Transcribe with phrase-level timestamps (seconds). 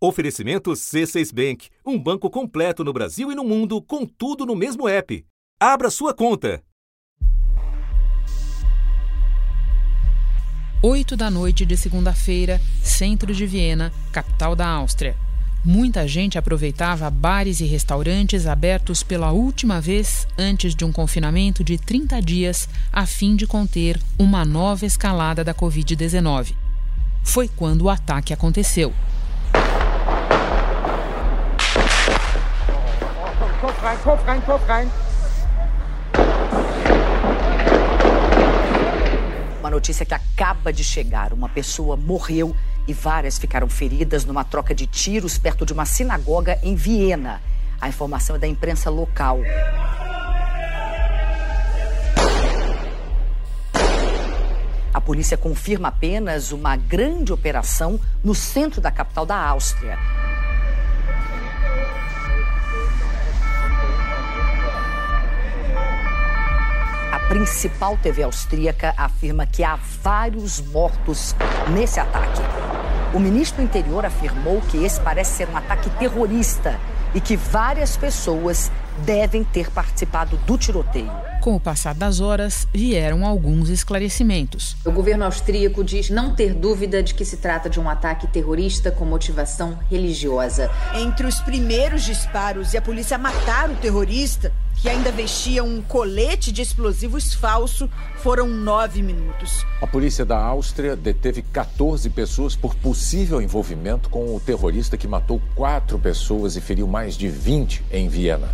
[0.00, 4.88] Oferecimento C6 Bank, um banco completo no Brasil e no mundo, com tudo no mesmo
[4.88, 5.26] app.
[5.58, 6.62] Abra sua conta.
[10.80, 15.16] 8 da noite de segunda-feira, centro de Viena, capital da Áustria.
[15.64, 21.76] Muita gente aproveitava bares e restaurantes abertos pela última vez antes de um confinamento de
[21.76, 26.54] 30 dias a fim de conter uma nova escalada da Covid-19.
[27.24, 28.94] Foi quando o ataque aconteceu.
[33.88, 34.90] Rein, Kopf rein, Kopf rein.
[39.60, 42.54] Uma notícia que acaba de chegar: uma pessoa morreu
[42.86, 47.40] e várias ficaram feridas numa troca de tiros perto de uma sinagoga em Viena.
[47.80, 49.40] A informação é da imprensa local.
[54.92, 59.96] A polícia confirma apenas uma grande operação no centro da capital da Áustria.
[67.38, 71.36] Principal TV austríaca afirma que há vários mortos
[71.72, 72.42] nesse ataque.
[73.14, 76.80] O ministro do Interior afirmou que esse parece ser um ataque terrorista
[77.14, 78.72] e que várias pessoas
[79.04, 81.12] devem ter participado do tiroteio.
[81.40, 84.76] Com o passar das horas, vieram alguns esclarecimentos.
[84.84, 88.90] O governo austríaco diz não ter dúvida de que se trata de um ataque terrorista
[88.90, 90.68] com motivação religiosa.
[90.96, 96.52] Entre os primeiros disparos e a polícia matar o terrorista, que ainda vestia um colete
[96.52, 99.66] de explosivos falso, foram nove minutos.
[99.82, 105.42] A polícia da Áustria deteve 14 pessoas por possível envolvimento com o terrorista que matou
[105.54, 108.48] quatro pessoas e feriu mais de 20 em Viena.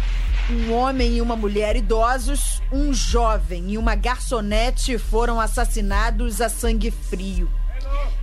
[0.50, 6.90] Um homem e uma mulher idosos, um jovem e uma garçonete foram assassinados a sangue
[6.90, 7.48] frio.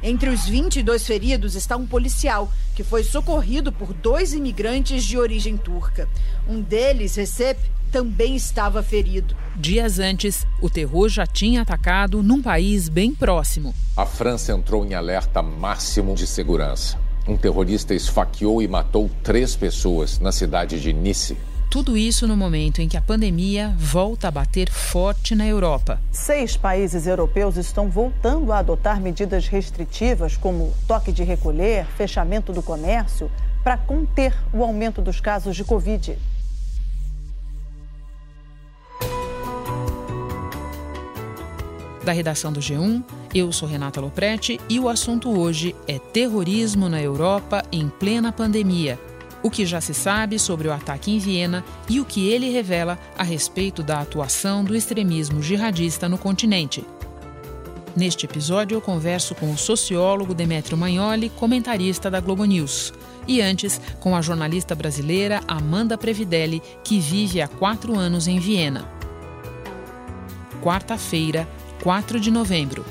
[0.04, 5.56] Entre os 22 feridos está um policial que foi socorrido por dois imigrantes de origem
[5.56, 6.10] turca.
[6.48, 7.60] Um deles, Recep,
[7.92, 9.36] também estava ferido.
[9.56, 13.76] Dias antes, o terror já tinha atacado num país bem próximo.
[13.98, 16.98] A França entrou em alerta máximo de segurança.
[17.27, 21.38] Um terrorista esfaqueou e matou três pessoas na cidade de Nice.
[21.70, 26.02] Tudo isso no momento em que a pandemia volta a bater forte na Europa.
[26.11, 32.61] Seis países europeus estão voltando a adotar medidas restritivas, como toque de recolher, fechamento do
[32.61, 33.32] comércio,
[33.64, 36.17] para conter o aumento dos casos de Covid.
[42.04, 43.04] Da redação do G1,
[43.34, 49.00] eu sou Renata Loprete e o assunto hoje é terrorismo na Europa em plena pandemia.
[49.44, 52.98] O que já se sabe sobre o ataque em Viena e o que ele revela
[53.17, 56.84] a respeito da atuação do extremismo jihadista no continente.
[57.95, 62.94] Neste episódio, eu converso com o sociólogo Demetrio Magnoli, comentarista da Globo News.
[63.28, 68.90] E antes, com a jornalista brasileira Amanda Previdelli, que vive há quatro anos em Viena.
[70.61, 71.48] Quarta-feira,
[71.81, 72.86] 4 de novembro.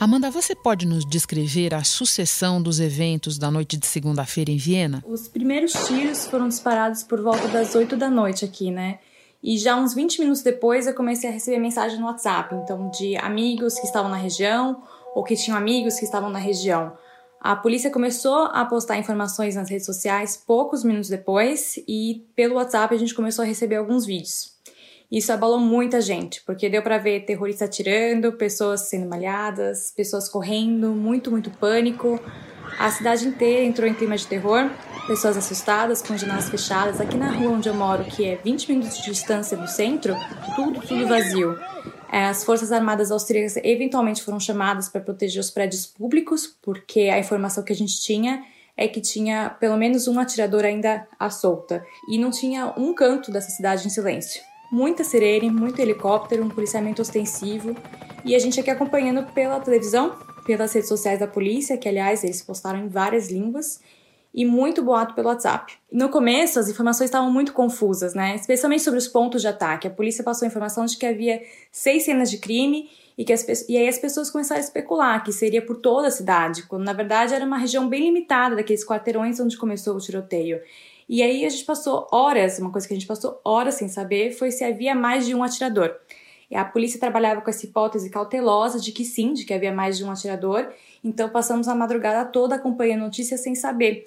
[0.00, 5.04] Amanda, você pode nos descrever a sucessão dos eventos da noite de segunda-feira em Viena?
[5.06, 8.98] Os primeiros tiros foram disparados por volta das 8 da noite aqui, né?
[9.40, 13.16] E já uns 20 minutos depois eu comecei a receber mensagem no WhatsApp, então de
[13.18, 14.82] amigos que estavam na região
[15.14, 16.92] ou que tinham amigos que estavam na região.
[17.40, 22.92] A polícia começou a postar informações nas redes sociais poucos minutos depois e pelo WhatsApp
[22.92, 24.55] a gente começou a receber alguns vídeos.
[25.10, 30.90] Isso abalou muita gente, porque deu para ver terroristas atirando, pessoas sendo malhadas, pessoas correndo,
[30.90, 32.20] muito, muito pânico.
[32.78, 34.68] A cidade inteira entrou em clima de terror,
[35.06, 37.00] pessoas assustadas, com janelas fechadas.
[37.00, 40.16] Aqui na rua onde eu moro, que é 20 minutos de distância do centro,
[40.56, 41.56] tudo, tudo vazio.
[42.10, 47.18] É, as Forças Armadas Austríacas eventualmente foram chamadas para proteger os prédios públicos, porque a
[47.18, 48.44] informação que a gente tinha
[48.76, 51.84] é que tinha pelo menos um atirador ainda à solta.
[52.10, 57.02] E não tinha um canto dessa cidade em silêncio muita sirene, muito helicóptero, um policiamento
[57.02, 57.74] ostensivo.
[58.24, 62.42] E a gente aqui acompanhando pela televisão, pelas redes sociais da polícia, que aliás eles
[62.42, 63.80] postaram em várias línguas,
[64.36, 65.72] e muito boato pelo WhatsApp.
[65.90, 68.34] No começo, as informações estavam muito confusas, né?
[68.36, 69.88] Especialmente sobre os pontos de ataque.
[69.88, 71.42] A polícia passou a informação de que havia
[71.72, 75.32] seis cenas de crime e que as, e aí as pessoas começaram a especular que
[75.32, 79.40] seria por toda a cidade, quando na verdade era uma região bem limitada daqueles quarteirões
[79.40, 80.60] onde começou o tiroteio.
[81.08, 84.32] E aí a gente passou horas, uma coisa que a gente passou horas sem saber
[84.32, 85.94] foi se havia mais de um atirador.
[86.50, 89.98] E a polícia trabalhava com essa hipótese cautelosa de que sim, de que havia mais
[89.98, 90.72] de um atirador,
[91.02, 94.04] então passamos a madrugada toda acompanhando notícias sem saber.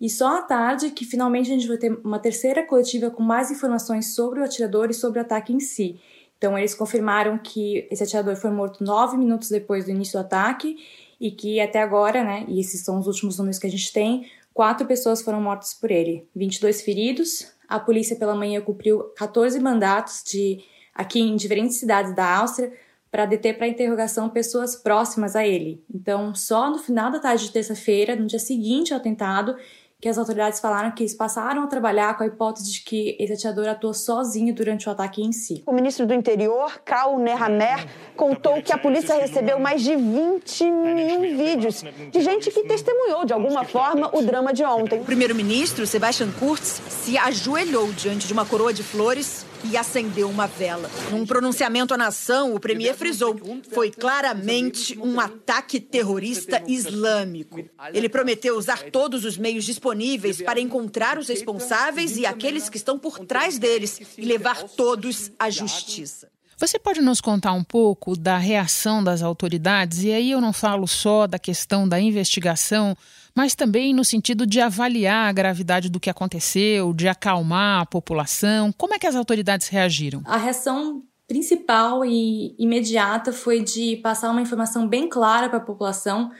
[0.00, 3.50] E só à tarde que finalmente a gente vai ter uma terceira coletiva com mais
[3.50, 6.00] informações sobre o atirador e sobre o ataque em si.
[6.36, 10.76] Então eles confirmaram que esse atirador foi morto nove minutos depois do início do ataque
[11.20, 14.26] e que até agora, né, e esses são os últimos números que a gente tem,
[14.52, 17.52] quatro pessoas foram mortas por ele, 22 feridos.
[17.68, 20.62] A polícia pela manhã cumpriu 14 mandatos de
[20.94, 22.72] aqui em diferentes cidades da Áustria
[23.10, 25.84] para deter para interrogação pessoas próximas a ele.
[25.94, 29.54] Então, só no final da tarde de terça-feira, no dia seguinte ao atentado,
[30.02, 33.34] que as autoridades falaram que eles passaram a trabalhar com a hipótese de que esse
[33.34, 35.62] atirador atuou sozinho durante o ataque em si.
[35.64, 41.20] O ministro do Interior, Karl Nehammer, contou que a polícia recebeu mais de 20 mil
[41.20, 45.00] vídeos de gente que testemunhou de alguma forma o drama de ontem.
[45.00, 50.46] O primeiro-ministro, Sebastian Kurz, se ajoelhou diante de uma coroa de flores e acendeu uma
[50.46, 50.90] vela.
[51.10, 53.38] Num pronunciamento à nação, o premier frisou:
[53.72, 57.64] foi claramente um ataque terrorista islâmico.
[57.92, 62.98] Ele prometeu usar todos os meios disponíveis para encontrar os responsáveis e aqueles que estão
[62.98, 66.28] por trás deles e levar todos à justiça.
[66.62, 70.04] Você pode nos contar um pouco da reação das autoridades?
[70.04, 72.96] E aí eu não falo só da questão da investigação,
[73.34, 78.72] mas também no sentido de avaliar a gravidade do que aconteceu, de acalmar a população.
[78.72, 80.22] Como é que as autoridades reagiram?
[80.24, 86.30] A reação principal e imediata foi de passar uma informação bem clara para a população,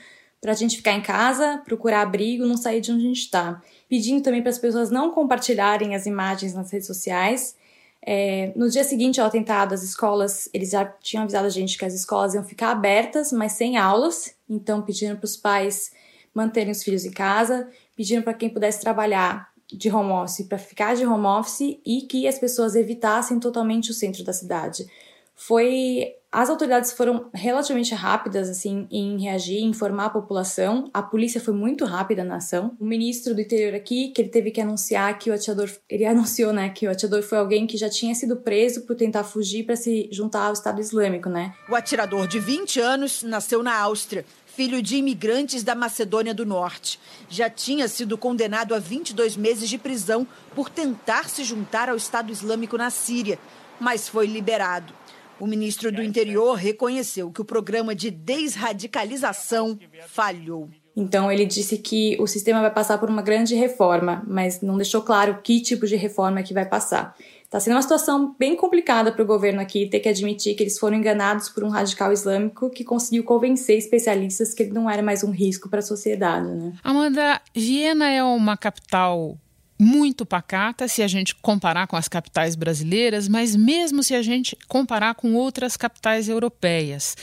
[0.40, 3.62] para a gente ficar em casa, procurar abrigo, não sair de onde a gente está.
[3.88, 7.56] Pedindo também para as pessoas não compartilharem as imagens nas redes sociais.
[8.04, 11.84] É, no dia seguinte ao atentado, as escolas, eles já tinham avisado a gente que
[11.84, 14.34] as escolas iam ficar abertas, mas sem aulas.
[14.50, 15.92] Então, pediram para os pais
[16.34, 20.94] manterem os filhos em casa, pedindo para quem pudesse trabalhar de home office para ficar
[20.94, 24.86] de home office e que as pessoas evitassem totalmente o centro da cidade.
[25.34, 30.88] Foi as autoridades foram relativamente rápidas assim em reagir, em informar a população.
[30.94, 32.74] A polícia foi muito rápida na ação.
[32.80, 36.50] O ministro do Interior aqui, que ele teve que anunciar que o atirador, ele anunciou,
[36.50, 39.76] né, que o atirador foi alguém que já tinha sido preso por tentar fugir para
[39.76, 41.52] se juntar ao Estado Islâmico, né?
[41.68, 47.00] O atirador de 20 anos nasceu na Áustria filho de imigrantes da Macedônia do Norte.
[47.28, 52.30] Já tinha sido condenado a 22 meses de prisão por tentar se juntar ao Estado
[52.30, 53.38] Islâmico na Síria,
[53.80, 54.92] mas foi liberado.
[55.40, 60.68] O ministro do Interior reconheceu que o programa de desradicalização falhou.
[60.94, 65.00] Então, ele disse que o sistema vai passar por uma grande reforma, mas não deixou
[65.00, 67.16] claro que tipo de reforma é que vai passar.
[67.52, 70.78] Está sendo uma situação bem complicada para o governo aqui ter que admitir que eles
[70.78, 75.22] foram enganados por um radical islâmico que conseguiu convencer especialistas que ele não era mais
[75.22, 76.48] um risco para a sociedade.
[76.48, 76.72] Né?
[76.82, 79.36] Amanda, Viena é uma capital
[79.82, 84.56] muito pacata se a gente comparar com as capitais brasileiras, mas mesmo se a gente
[84.68, 87.16] comparar com outras capitais europeias.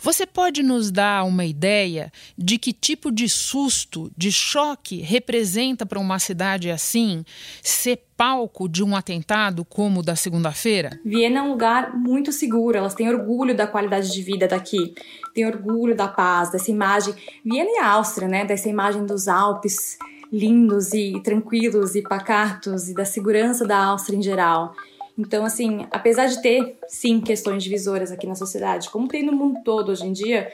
[0.00, 6.00] Você pode nos dar uma ideia de que tipo de susto, de choque representa para
[6.00, 7.22] uma cidade assim
[7.62, 10.98] ser palco de um atentado como o da segunda-feira?
[11.04, 14.94] Viena é um lugar muito seguro, elas têm orgulho da qualidade de vida daqui,
[15.34, 17.14] têm orgulho da paz, dessa imagem.
[17.44, 19.98] Viena e Áustria, né, dessa imagem dos Alpes
[20.32, 24.74] lindos e tranquilos e pacatos e da segurança da Áustria em geral.
[25.18, 29.60] Então, assim, apesar de ter, sim, questões divisoras aqui na sociedade, como tem no mundo
[29.64, 30.52] todo hoje em dia,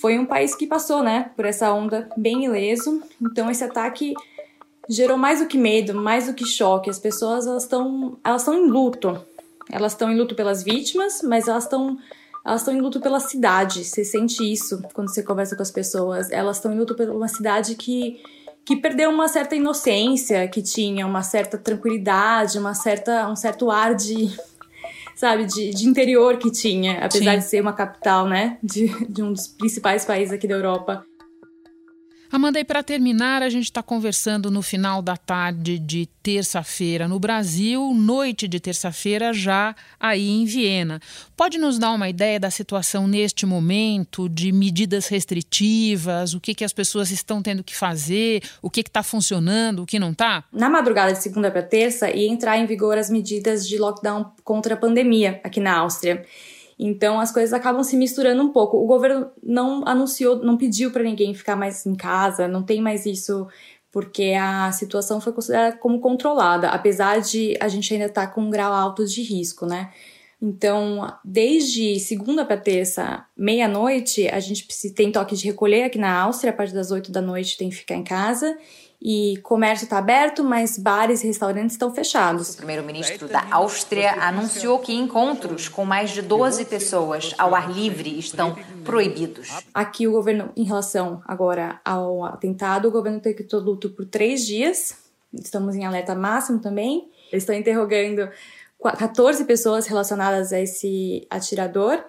[0.00, 3.02] foi um país que passou, né, por essa onda bem ileso.
[3.20, 4.14] Então, esse ataque
[4.88, 6.88] gerou mais do que medo, mais do que choque.
[6.88, 9.20] As pessoas, elas estão elas em luto.
[9.70, 11.98] Elas estão em luto pelas vítimas, mas elas estão
[12.44, 13.84] elas estão em luto pela cidade.
[13.84, 16.30] Você sente isso quando você conversa com as pessoas.
[16.30, 18.22] Elas estão em luto pela uma cidade que
[18.68, 23.94] que perdeu uma certa inocência, que tinha uma certa tranquilidade, uma certa, um certo ar
[23.94, 24.30] de,
[25.16, 27.38] sabe, de, de interior que tinha, apesar Sim.
[27.38, 31.02] de ser uma capital, né, de, de um dos principais países aqui da Europa.
[32.30, 37.18] Amanda, e para terminar, a gente está conversando no final da tarde de terça-feira no
[37.18, 41.00] Brasil, noite de terça-feira já aí em Viena.
[41.34, 46.64] Pode nos dar uma ideia da situação neste momento, de medidas restritivas, o que, que
[46.64, 50.44] as pessoas estão tendo que fazer, o que está funcionando, o que não está?
[50.52, 54.74] Na madrugada de segunda para terça ia entrar em vigor as medidas de lockdown contra
[54.74, 56.26] a pandemia aqui na Áustria.
[56.78, 58.76] Então as coisas acabam se misturando um pouco.
[58.76, 63.04] O governo não anunciou, não pediu para ninguém ficar mais em casa, não tem mais
[63.04, 63.46] isso
[63.90, 68.42] porque a situação foi considerada como controlada, apesar de a gente ainda estar tá com
[68.42, 69.90] um grau alto de risco, né?
[70.40, 76.52] Então, desde segunda para terça, meia-noite, a gente tem toque de recolher aqui na Áustria,
[76.52, 78.56] a partir das 8 da noite tem que ficar em casa
[79.00, 82.54] e comércio está aberto, mas bares e restaurantes estão fechados.
[82.54, 88.18] O primeiro-ministro da Áustria anunciou que encontros com mais de 12 pessoas ao ar livre
[88.18, 89.48] estão proibidos.
[89.72, 94.96] Aqui o governo, em relação agora ao atentado, o governo decretou luto por três dias.
[95.32, 97.08] Estamos em alerta máximo também.
[97.30, 98.28] Eles estão interrogando
[98.82, 102.02] 14 pessoas relacionadas a esse atirador,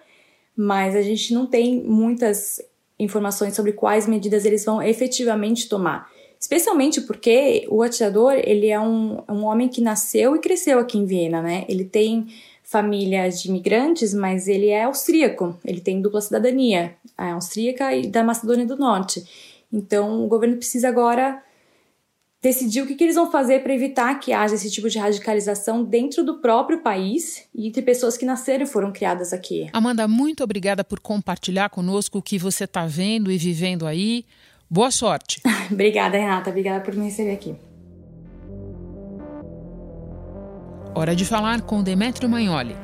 [0.56, 2.60] mas a gente não tem muitas
[2.98, 6.10] informações sobre quais medidas eles vão efetivamente tomar.
[6.40, 11.06] Especialmente porque o atirador, ele é um, um homem que nasceu e cresceu aqui em
[11.06, 11.66] Viena, né?
[11.68, 12.28] Ele tem
[12.64, 18.24] família de imigrantes, mas ele é austríaco, ele tem dupla cidadania, é austríaca e da
[18.24, 19.26] Macedônia do Norte.
[19.74, 21.44] Então, o governo precisa agora
[22.42, 25.84] decidir o que, que eles vão fazer para evitar que haja esse tipo de radicalização
[25.84, 29.70] dentro do próprio país e entre pessoas que nasceram e foram criadas aqui.
[29.74, 34.26] Amanda, muito obrigada por compartilhar conosco o que você está vendo e vivendo aí.
[34.70, 35.42] Boa sorte.
[35.72, 36.50] obrigada, Renata.
[36.50, 37.56] Obrigada por me receber aqui.
[40.94, 42.76] Hora de falar com Demetrio Magnoli.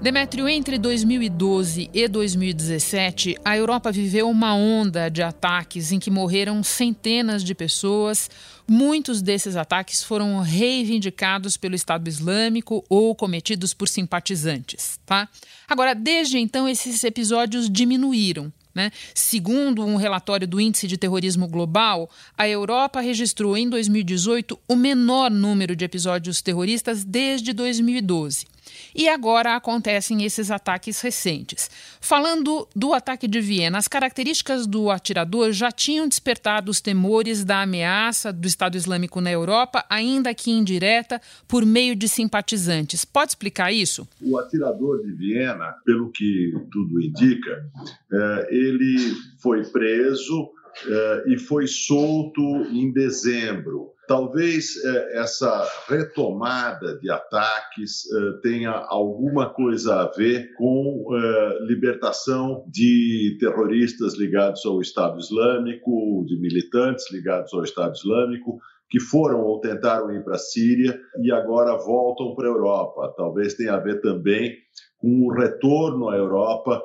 [0.00, 6.62] Demétrio, entre 2012 e 2017, a Europa viveu uma onda de ataques em que morreram
[6.62, 8.30] centenas de pessoas.
[8.66, 15.28] Muitos desses ataques foram reivindicados pelo Estado Islâmico ou cometidos por simpatizantes, tá?
[15.68, 18.50] Agora, desde então, esses episódios diminuíram.
[18.74, 18.92] Né?
[19.14, 22.08] Segundo um relatório do Índice de Terrorismo Global,
[22.38, 28.46] a Europa registrou em 2018 o menor número de episódios terroristas desde 2012.
[28.94, 31.70] E agora acontecem esses ataques recentes.
[32.00, 37.62] Falando do ataque de Viena, as características do atirador já tinham despertado os temores da
[37.62, 43.04] ameaça do Estado Islâmico na Europa, ainda que indireta, por meio de simpatizantes.
[43.04, 44.06] Pode explicar isso?
[44.20, 47.64] O atirador de Viena, pelo que tudo indica,
[48.12, 50.50] é, ele foi preso
[50.86, 53.90] é, e foi solto em dezembro.
[54.10, 62.64] Talvez eh, essa retomada de ataques eh, tenha alguma coisa a ver com eh, libertação
[62.66, 68.58] de terroristas ligados ao Estado Islâmico, de militantes ligados ao Estado Islâmico,
[68.90, 73.14] que foram ou tentaram ir para a Síria e agora voltam para a Europa.
[73.16, 74.56] Talvez tenha a ver também
[74.98, 76.82] com o retorno à Europa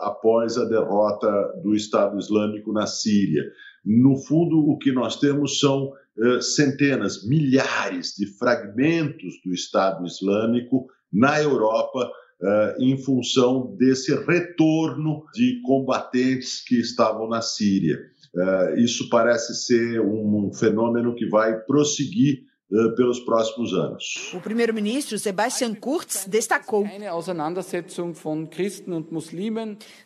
[0.00, 1.30] após a derrota
[1.62, 3.44] do Estado Islâmico na Síria.
[3.84, 6.07] No fundo, o que nós temos são eh,
[6.40, 12.10] centenas, milhares de fragmentos do Estado Islâmico na Europa
[12.40, 17.98] uh, em função desse retorno de combatentes que estavam na Síria.
[18.34, 22.44] Uh, isso parece ser um, fenômeno que vai prosseguir eh,
[22.96, 24.32] pelos próximos anos.
[24.34, 26.86] O primeiro-ministro Sebastian Kurz destacou: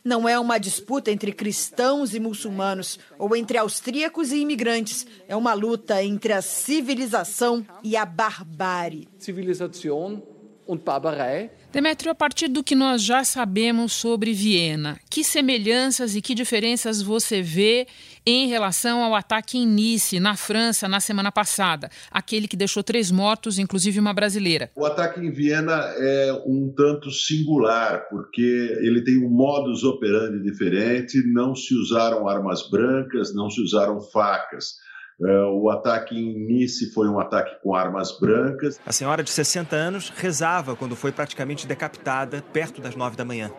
[0.04, 5.06] Não é uma disputa entre cristãos e muçulmanos ou entre austríacos e imigrantes.
[5.26, 9.08] É uma luta entre a civilização e a barbárie.
[9.18, 10.22] Civilização
[10.68, 11.50] e Barbarei.
[11.72, 17.02] Demetrio, a partir do que nós já sabemos sobre Viena, que semelhanças e que diferenças
[17.02, 17.86] você vê
[18.26, 23.10] em relação ao ataque em Nice, na França, na semana passada, aquele que deixou três
[23.10, 24.70] mortos, inclusive uma brasileira?
[24.76, 31.22] O ataque em Viena é um tanto singular, porque ele tem um modus operandi diferente,
[31.32, 34.76] não se usaram armas brancas, não se usaram facas.
[35.24, 38.80] É, o ataque em Nice foi um ataque com armas brancas.
[38.84, 43.50] A senhora de 60 anos rezava quando foi praticamente decapitada perto das 9 da manhã.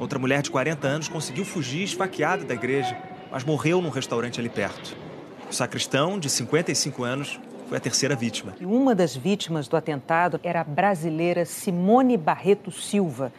[0.00, 2.96] Outra mulher de 40 anos conseguiu fugir esfaqueada da igreja,
[3.30, 4.96] mas morreu num restaurante ali perto.
[5.50, 8.54] O sacristão, de 55 anos, foi a terceira vítima.
[8.60, 13.32] E uma das vítimas do atentado era a brasileira Simone Barreto Silva.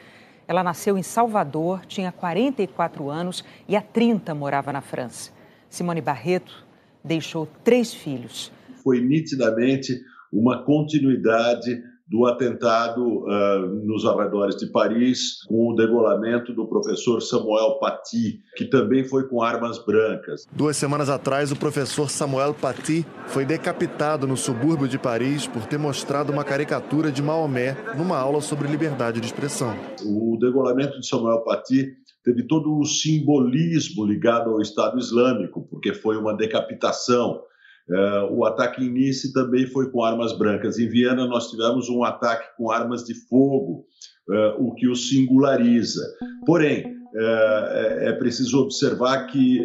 [0.47, 5.31] Ela nasceu em Salvador, tinha 44 anos e há 30 morava na França.
[5.69, 6.65] Simone Barreto
[7.03, 8.51] deixou três filhos.
[8.83, 10.01] Foi nitidamente
[10.31, 17.77] uma continuidade do atentado uh, nos arredores de Paris, com o degolamento do professor Samuel
[17.79, 20.45] Paty, que também foi com armas brancas.
[20.51, 25.77] Duas semanas atrás, o professor Samuel Paty foi decapitado no subúrbio de Paris por ter
[25.77, 29.75] mostrado uma caricatura de Maomé numa aula sobre liberdade de expressão.
[30.05, 36.17] O degolamento de Samuel Paty teve todo o simbolismo ligado ao Estado Islâmico, porque foi
[36.17, 37.41] uma decapitação.
[37.89, 40.77] É, o ataque em Nice também foi com armas brancas.
[40.77, 43.85] Em Viena, nós tivemos um ataque com armas de fogo,
[44.29, 46.03] é, o que o singulariza.
[46.45, 49.63] Porém, é, é preciso observar que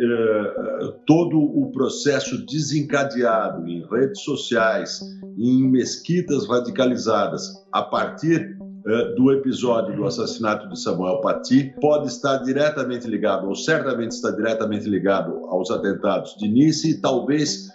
[1.07, 5.01] todo o processo desencadeado em redes sociais,
[5.37, 12.39] em mesquitas radicalizadas, a partir eh, do episódio do assassinato de Samuel Paty pode estar
[12.39, 17.73] diretamente ligado, ou certamente está diretamente ligado aos atentados de Nice e talvez eh,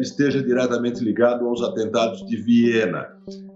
[0.00, 3.08] esteja diretamente ligado aos atentados de Viena.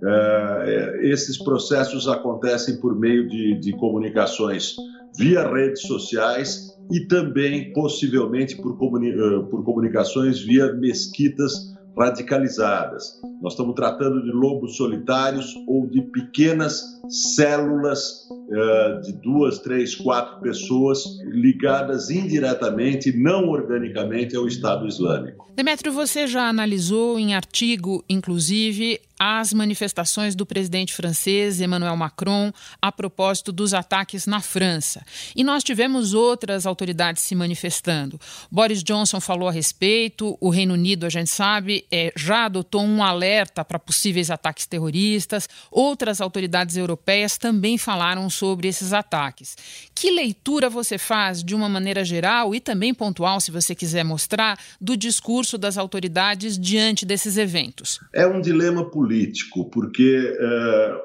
[0.03, 4.77] Eh, esses processos acontecem por meio de, de comunicações
[5.19, 9.13] via redes sociais e também, possivelmente, por, comuni
[9.51, 11.53] por comunicações via mesquitas
[11.97, 13.21] radicalizadas.
[13.41, 20.41] nós estamos tratando de lobos solitários ou de pequenas células uh, de duas, três, quatro
[20.41, 25.53] pessoas ligadas indiretamente, não organicamente, ao Estado Islâmico.
[25.55, 32.91] Demetrio, você já analisou em artigo, inclusive, as manifestações do presidente francês Emmanuel Macron a
[32.91, 35.05] propósito dos ataques na França.
[35.37, 38.21] E nós tivemos outras autoridades se manifestando.
[38.51, 43.03] Boris Johnson falou a respeito, o Reino Unido, a gente sabe, é, já adotou um
[43.03, 46.94] alerta para possíveis ataques terroristas, outras autoridades europeias
[47.39, 49.57] também falaram sobre esses ataques.
[49.95, 54.59] Que leitura você faz, de uma maneira geral e também pontual, se você quiser mostrar,
[54.81, 58.01] do discurso das autoridades diante desses eventos?
[58.13, 61.03] É um dilema político político, porque é,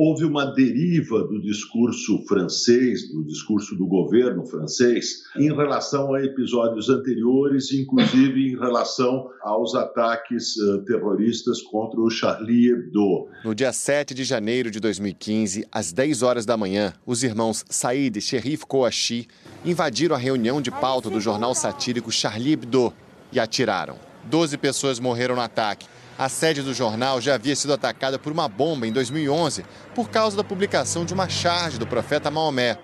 [0.00, 6.88] houve uma deriva do discurso francês, do discurso do governo francês, em relação a episódios
[6.88, 13.26] anteriores, inclusive em relação aos ataques uh, terroristas contra o Charlie Hebdo.
[13.44, 18.18] No dia 7 de janeiro de 2015, às 10 horas da manhã, os irmãos Said
[18.18, 19.26] e Sherif Kouachi
[19.64, 22.92] invadiram a reunião de pauta do jornal satírico Charlie Hebdo
[23.32, 23.96] e atiraram.
[24.30, 25.88] Doze pessoas morreram no ataque.
[26.18, 30.36] A sede do jornal já havia sido atacada por uma bomba em 2011 por causa
[30.36, 32.76] da publicação de uma charge do profeta Maomé.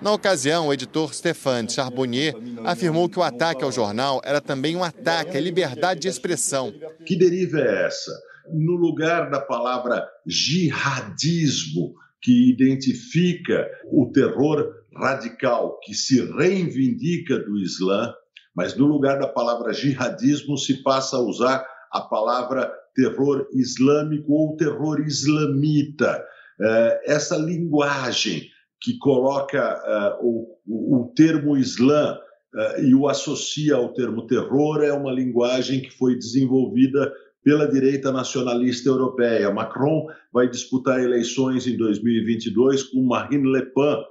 [0.00, 2.34] Na ocasião, o editor Stéphane Charbonnier
[2.64, 6.74] afirmou que o ataque ao jornal era também um ataque à liberdade de expressão.
[7.06, 8.10] Que deriva é essa?
[8.52, 18.12] No lugar da palavra jihadismo, que identifica o terror radical que se reivindica do Islã,
[18.56, 24.56] mas no lugar da palavra jihadismo se passa a usar a palavra terror islâmico ou
[24.56, 26.24] terror islamita.
[26.60, 28.48] É, essa linguagem
[28.80, 32.18] que coloca é, o, termo Islã
[32.54, 37.12] é, e o associa ao termo terror é uma linguagem que foi desenvolvida
[37.44, 39.52] pela direita nacionalista europeia.
[39.52, 44.04] Macron vai disputar eleições em 2022 com Marine Le Pen,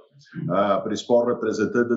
[0.50, 1.88] a principal representante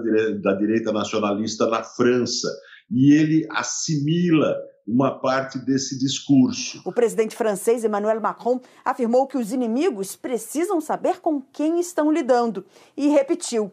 [0.41, 2.47] da direita nacionalista na França.
[2.89, 4.55] E ele assimila
[4.87, 6.81] uma parte desse discurso.
[6.85, 12.65] O presidente francês Emmanuel Macron afirmou que os inimigos precisam saber com quem estão lidando
[12.95, 13.71] e repetiu: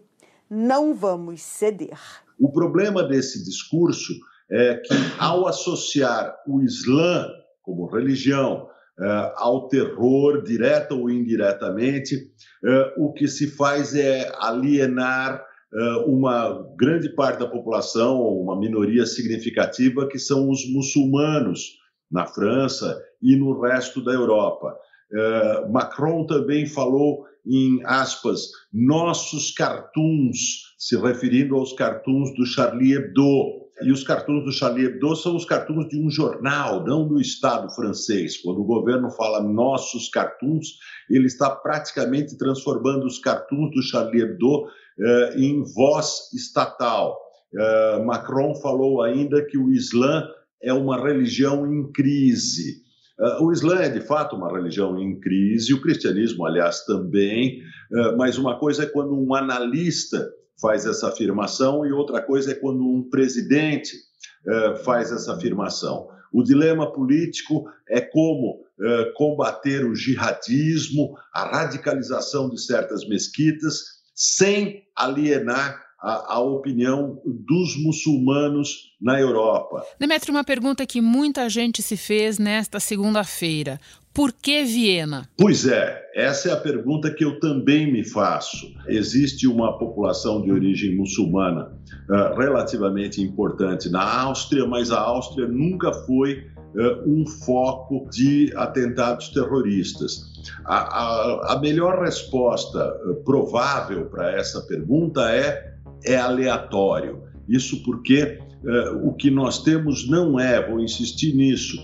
[0.48, 1.98] não vamos ceder.
[2.38, 4.12] O problema desse discurso
[4.50, 7.28] é que, ao associar o Islã
[7.62, 8.68] como religião
[9.00, 12.30] é, ao terror, direta ou indiretamente,
[12.64, 15.42] é, o que se faz é alienar
[16.06, 21.78] uma grande parte da população, uma minoria significativa, que são os muçulmanos
[22.10, 24.76] na França e no resto da Europa.
[25.70, 33.61] Macron também falou em aspas, nossos cartoons, se referindo aos cartoons do Charlie Hebdo.
[33.84, 37.70] E os cartoons do Charlie Hebdo são os cartoons de um jornal, não do Estado
[37.70, 38.36] francês.
[38.38, 40.78] Quando o governo fala nossos cartoons,
[41.10, 44.66] ele está praticamente transformando os cartoons do Charlie Hebdo
[45.00, 47.18] eh, em voz estatal.
[47.54, 50.26] Eh, Macron falou ainda que o Islã
[50.62, 52.82] é uma religião em crise.
[53.18, 57.60] Uh, o Islã é de fato uma religião em crise, o cristianismo, aliás, também,
[58.16, 62.80] mas uma coisa é quando um analista faz essa afirmação e outra coisa é quando
[62.80, 63.96] um presidente
[64.46, 66.08] uh, faz essa afirmação.
[66.32, 68.62] O dilema político é como
[69.14, 78.92] combater o jihadismo, a radicalização de certas mesquitas, sem alienar a, a, opinião dos muçulmanos
[79.00, 79.84] na Europa.
[80.00, 83.80] Demetrio, uma pergunta que muita gente se fez nesta segunda-feira.
[84.14, 85.26] Por que Viena?
[85.38, 88.66] Pois é, essa é a pergunta que eu também me faço.
[88.86, 91.72] Existe uma população de origem muçulmana
[92.10, 99.30] uh, relativamente importante na Áustria, mas a Áustria nunca foi uh, um foco de atentados
[99.30, 100.30] terroristas.
[100.66, 105.72] A, a, a melhor resposta uh, provável para essa pergunta é
[106.04, 107.22] é aleatório.
[107.48, 108.40] Isso porque
[109.04, 111.76] o que nós temos não é, vou insistir nisso,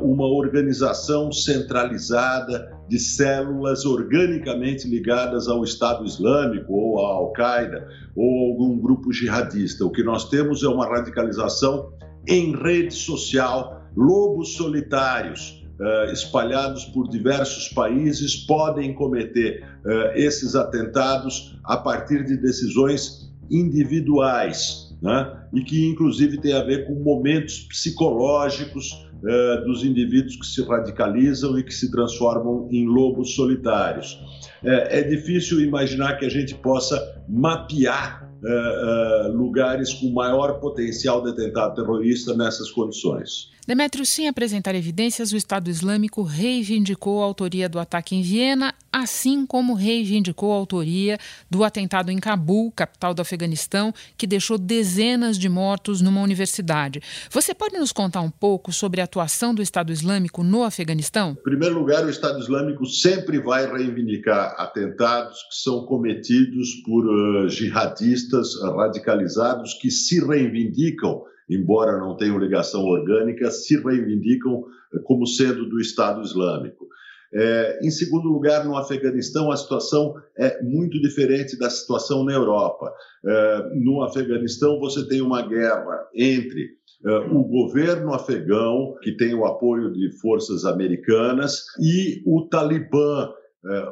[0.00, 8.78] uma organização centralizada de células organicamente ligadas ao Estado Islâmico ou à Al-Qaeda ou algum
[8.78, 9.84] grupo jihadista.
[9.84, 11.92] O que nós temos é uma radicalização
[12.26, 15.56] em rede social, lobos solitários.
[15.78, 24.92] Uh, espalhados por diversos países podem cometer uh, esses atentados a partir de decisões individuais,
[25.00, 25.40] né?
[25.52, 31.58] e que inclusive tem a ver com momentos psicológicos eh, dos indivíduos que se radicalizam
[31.58, 34.16] e que se transformam em lobos solitários.
[34.62, 41.30] É, é difícil imaginar que a gente possa mapear uh, lugares com maior potencial de
[41.30, 43.50] atentado terrorista nessas condições.
[43.68, 49.44] Demétrio, sem apresentar evidências, o Estado Islâmico reivindicou a autoria do ataque em Viena, assim
[49.44, 51.18] como reivindicou a autoria
[51.50, 57.02] do atentado em Cabul, capital do Afeganistão, que deixou dezenas de mortos numa universidade.
[57.30, 61.36] Você pode nos contar um pouco sobre a atuação do Estado Islâmico no Afeganistão?
[61.38, 67.46] Em primeiro lugar, o Estado Islâmico sempre vai reivindicar atentados que são cometidos por uh,
[67.50, 75.68] jihadistas radicalizados que se reivindicam embora não tenham ligação orgânica, se reivindicam eh, como sendo
[75.68, 76.88] do Estado Islâmico.
[77.32, 82.90] É, em segundo lugar, no Afeganistão, a situação é muito diferente da situação na Europa.
[83.24, 89.44] É, no Afeganistão, você tem uma guerra entre é, o governo afegão, que tem o
[89.44, 93.30] apoio de forças americanas, e o Talibã,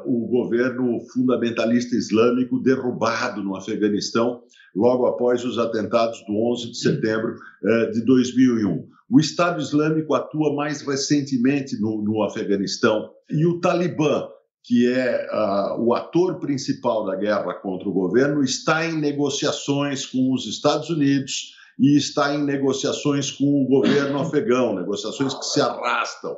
[0.05, 4.41] o governo fundamentalista islâmico derrubado no Afeganistão
[4.77, 8.87] logo após os atentados do 11 de setembro é, de 2001.
[9.09, 14.27] O Estado Islâmico atua mais recentemente no, no Afeganistão e o Talibã,
[14.63, 20.33] que é uh, o ator principal da guerra contra o governo, está em negociações com
[20.33, 26.35] os Estados Unidos e está em negociações com o governo afegão, negociações que se arrastam.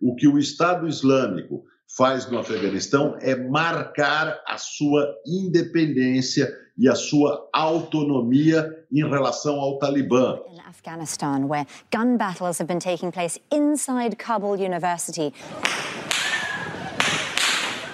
[0.00, 1.64] O que o Estado Islâmico
[1.96, 9.78] faz no Afeganistão é marcar a sua independência e a sua autonomia em relação ao
[9.78, 10.38] Talibã.
[10.50, 15.34] In Afghanistan, where gun battles have been taking place inside Kabul University.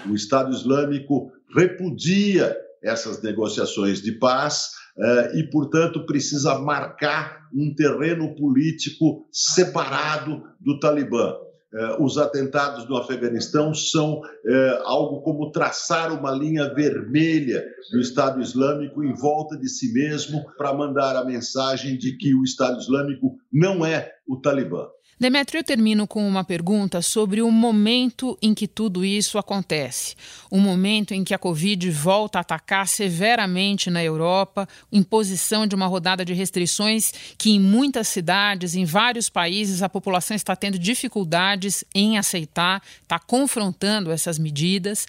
[0.09, 8.35] O Estado Islâmico repudia essas negociações de paz uh, e, portanto, precisa marcar um terreno
[8.37, 11.48] político separado do Talibã.
[11.71, 18.41] Eh, os atentados no Afeganistão são eh, algo como traçar uma linha vermelha do Estado
[18.41, 23.37] Islâmico em volta de si mesmo para mandar a mensagem de que o Estado Islâmico
[23.53, 24.89] não é o Talibã.
[25.21, 30.15] Demetrio, eu termino com uma pergunta sobre o momento em que tudo isso acontece.
[30.49, 35.89] O momento em que a Covid volta a atacar severamente na Europa, imposição de uma
[35.89, 41.83] rodada de restrições que em muitas cidades, em vários países, a população está tendo dificuldades
[41.93, 45.05] em aceitar, está confrontando essas medidas.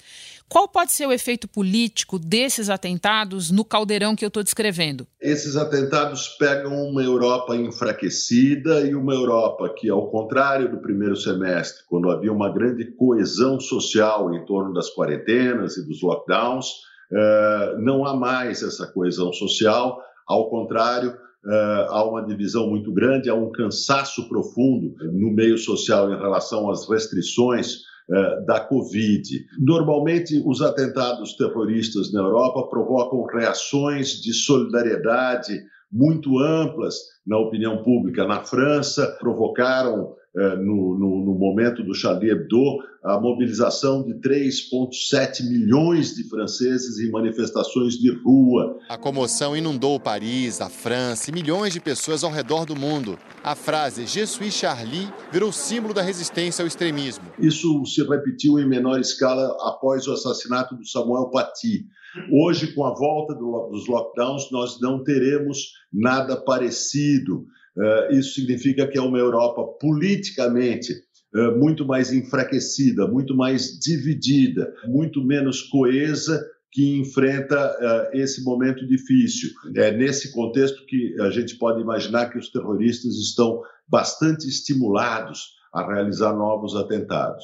[0.49, 5.05] Qual pode ser o efeito político desses atentados no caldeirão que eu estou descrevendo?
[5.21, 11.83] Esses atentados pegam uma Europa enfraquecida e uma Europa que, ao contrário do primeiro semestre,
[11.87, 16.65] quando havia uma grande coesão social em torno das quarentenas e dos lockdowns,
[17.13, 20.01] eh, não há mais essa coesão social.
[20.27, 26.11] Ao contrário, eh, há uma divisão muito grande, há um cansaço profundo no meio social
[26.11, 27.77] em relação às restrições
[28.11, 29.45] eh, da Covid.
[29.59, 35.59] Normalmente, os atentados terroristas na Europa provocam reações de solidariedade
[35.91, 38.27] muito amplas na opinião pública.
[38.27, 46.13] Na França, provocaram no, no, no, momento do Charlie Hebdo, a mobilização de 3,7 milhões
[46.13, 48.77] de franceses em manifestações de rua.
[48.87, 53.17] A comoção inundou Paris, a França e milhões de pessoas ao redor do mundo.
[53.43, 57.25] A frase Je suis Charlie virou símbolo da resistência ao extremismo.
[57.39, 61.85] Isso se repetiu em menor escala após o assassinato do Samuel Paty.
[62.31, 67.45] Hoje, com a volta do, dos lockdowns, nós não teremos nada parecido.
[67.79, 70.93] Eh, isso significa que é uma Europa politicamente
[71.35, 78.85] eh, muito mais enfraquecida, muito mais dividida, muito menos coesa que enfrenta uh, esse momento
[78.85, 79.49] difícil.
[79.75, 85.85] É nesse contexto que a gente pode imaginar que os terroristas estão bastante estimulados a
[85.85, 87.43] realizar novos atentados.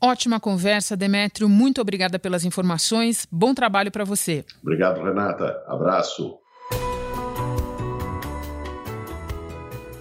[0.00, 1.48] Ótima conversa, Demétrio.
[1.48, 3.26] Muito obrigada pelas informações.
[3.30, 4.44] Bom trabalho para você.
[4.62, 5.62] Obrigado, Renata.
[5.66, 6.41] Abraço.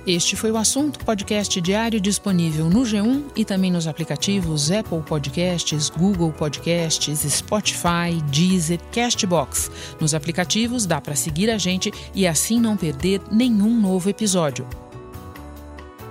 [0.06, 5.90] Este foi o assunto podcast diário disponível no G1 e também nos aplicativos Apple Podcasts,
[5.90, 9.70] Google Podcasts, Spotify, Deezer, Castbox.
[10.00, 14.68] Nos aplicativos dá para seguir a gente e assim não perder nenhum novo episódio.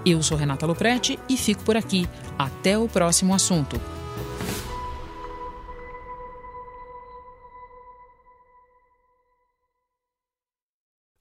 [0.06, 2.08] Eu sou Renata Loprete e fico por aqui.
[2.38, 3.78] Até o próximo assunto.